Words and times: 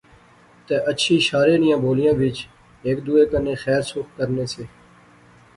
تہ 0.65 0.75
اچھی 0.91 1.15
شارے 1.27 1.55
نیاں 1.61 1.79
بولیا 1.83 2.11
وچ 2.19 2.37
ہیک 2.83 2.97
دوہے 3.05 3.25
کنے 3.31 3.53
خیر 3.63 3.81
سکھ 3.89 4.09
کرنے 4.17 4.45
سے 4.53 4.63